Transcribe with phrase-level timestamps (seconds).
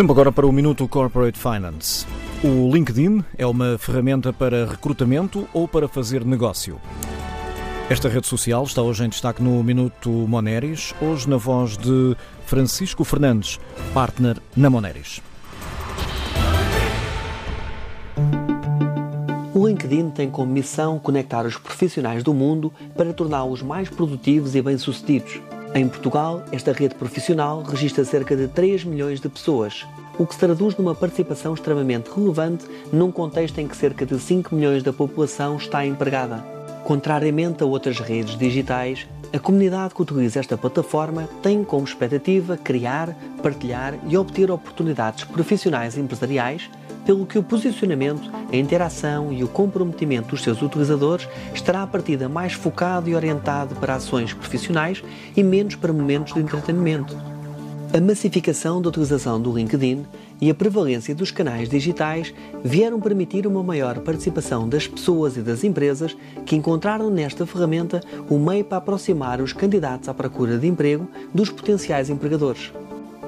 [0.00, 2.06] Tempo agora para o Minuto Corporate Finance.
[2.42, 6.80] O LinkedIn é uma ferramenta para recrutamento ou para fazer negócio?
[7.90, 13.04] Esta rede social está hoje em destaque no Minuto Moneris, hoje na voz de Francisco
[13.04, 13.60] Fernandes,
[13.92, 15.20] partner na Moneris.
[19.52, 24.62] O LinkedIn tem como missão conectar os profissionais do mundo para torná-los mais produtivos e
[24.62, 25.42] bem-sucedidos.
[25.72, 29.86] Em Portugal, esta rede profissional registra cerca de 3 milhões de pessoas,
[30.18, 34.52] o que se traduz numa participação extremamente relevante num contexto em que cerca de 5
[34.52, 36.38] milhões da população está empregada.
[36.82, 43.16] Contrariamente a outras redes digitais, a comunidade que utiliza esta plataforma tem como expectativa criar,
[43.40, 46.68] partilhar e obter oportunidades profissionais e empresariais
[47.04, 52.28] pelo que o posicionamento, a interação e o comprometimento dos seus utilizadores estará a partida
[52.28, 55.02] mais focado e orientado para ações profissionais
[55.36, 57.16] e menos para momentos de entretenimento.
[57.92, 60.06] A massificação da utilização do LinkedIn
[60.40, 65.64] e a prevalência dos canais digitais vieram permitir uma maior participação das pessoas e das
[65.64, 71.08] empresas que encontraram nesta ferramenta o meio para aproximar os candidatos à procura de emprego
[71.34, 72.72] dos potenciais empregadores.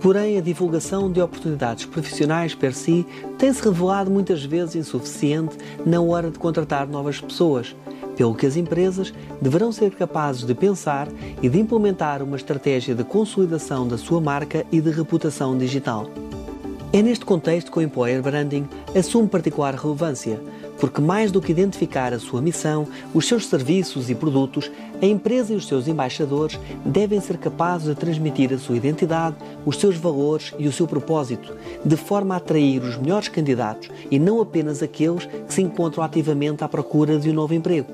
[0.00, 3.06] Porém, a divulgação de oportunidades profissionais per si
[3.38, 7.74] tem-se revelado muitas vezes insuficiente na hora de contratar novas pessoas,
[8.16, 11.08] pelo que as empresas deverão ser capazes de pensar
[11.42, 16.06] e de implementar uma estratégia de consolidação da sua marca e de reputação digital.
[16.96, 18.66] É neste contexto que o employer branding
[18.98, 20.40] assume particular relevância,
[20.80, 24.70] porque mais do que identificar a sua missão, os seus serviços e produtos,
[25.02, 29.76] a empresa e os seus embaixadores devem ser capazes de transmitir a sua identidade, os
[29.76, 34.40] seus valores e o seu propósito, de forma a atrair os melhores candidatos e não
[34.40, 37.92] apenas aqueles que se encontram ativamente à procura de um novo emprego.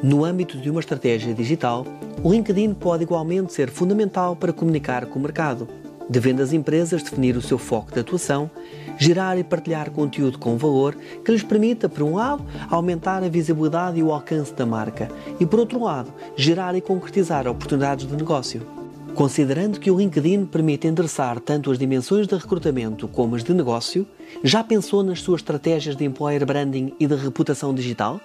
[0.00, 1.84] No âmbito de uma estratégia digital,
[2.22, 5.66] o LinkedIn pode igualmente ser fundamental para comunicar com o mercado
[6.08, 8.50] devendo as empresas definir o seu foco de atuação,
[8.98, 13.98] gerar e partilhar conteúdo com valor que lhes permita, por um lado, aumentar a visibilidade
[13.98, 15.08] e o alcance da marca
[15.40, 18.66] e, por outro lado, gerar e concretizar oportunidades de negócio.
[19.14, 24.06] Considerando que o LinkedIn permite endereçar tanto as dimensões de recrutamento como as de negócio,
[24.42, 28.20] já pensou nas suas estratégias de employer branding e de reputação digital?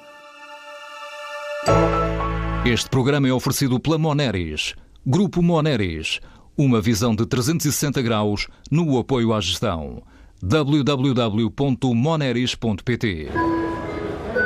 [2.65, 4.73] Este programa é oferecido pela Moneris.
[5.05, 6.19] Grupo Moneris
[6.59, 10.03] uma visão de 360 graus no apoio à gestão.
[10.43, 13.29] www.moneris.pt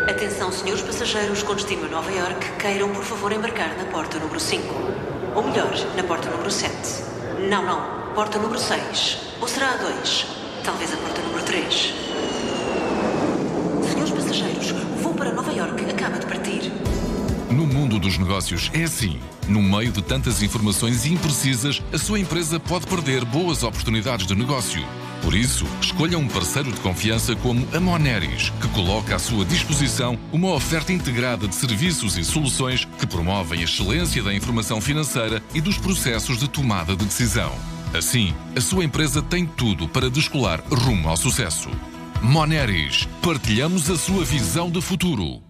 [0.08, 4.40] Atenção, senhores passageiros com destino a Nova York, queiram por favor embarcar na porta número
[4.40, 4.64] 5.
[5.36, 6.72] Ou melhor, na porta número 7.
[7.50, 9.18] Não, não, porta número 6.
[9.42, 10.28] Ou será a 2?
[10.64, 11.96] Talvez a porta número 3.
[13.92, 14.72] Senhores passageiros,
[18.04, 19.18] dos negócios é assim.
[19.48, 24.86] No meio de tantas informações imprecisas, a sua empresa pode perder boas oportunidades de negócio.
[25.22, 30.20] Por isso, escolha um parceiro de confiança como a Moneris, que coloca à sua disposição
[30.34, 35.62] uma oferta integrada de serviços e soluções que promovem a excelência da informação financeira e
[35.62, 37.54] dos processos de tomada de decisão.
[37.94, 41.70] Assim, a sua empresa tem tudo para descolar rumo ao sucesso.
[42.22, 45.42] Moneris, partilhamos a sua visão de futuro.